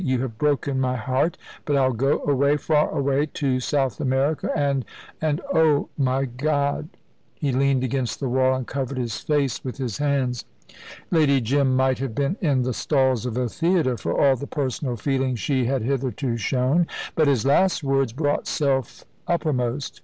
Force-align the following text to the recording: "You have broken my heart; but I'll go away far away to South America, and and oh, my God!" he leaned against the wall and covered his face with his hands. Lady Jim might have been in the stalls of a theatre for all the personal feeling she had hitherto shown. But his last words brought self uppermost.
"You 0.03 0.17
have 0.23 0.39
broken 0.39 0.79
my 0.79 0.95
heart; 0.95 1.37
but 1.63 1.75
I'll 1.75 1.93
go 1.93 2.23
away 2.23 2.57
far 2.57 2.89
away 2.89 3.27
to 3.35 3.59
South 3.59 3.99
America, 4.01 4.49
and 4.55 4.83
and 5.21 5.41
oh, 5.53 5.89
my 5.95 6.25
God!" 6.25 6.89
he 7.35 7.51
leaned 7.51 7.83
against 7.83 8.19
the 8.19 8.27
wall 8.27 8.55
and 8.55 8.65
covered 8.65 8.97
his 8.97 9.19
face 9.19 9.63
with 9.63 9.77
his 9.77 9.99
hands. 9.99 10.43
Lady 11.11 11.39
Jim 11.39 11.75
might 11.75 11.99
have 11.99 12.15
been 12.15 12.35
in 12.41 12.63
the 12.63 12.73
stalls 12.73 13.27
of 13.27 13.37
a 13.37 13.47
theatre 13.47 13.95
for 13.95 14.19
all 14.19 14.35
the 14.35 14.47
personal 14.47 14.95
feeling 14.95 15.35
she 15.35 15.65
had 15.65 15.83
hitherto 15.83 16.35
shown. 16.35 16.87
But 17.13 17.27
his 17.27 17.45
last 17.45 17.83
words 17.83 18.11
brought 18.11 18.47
self 18.47 19.05
uppermost. 19.27 19.99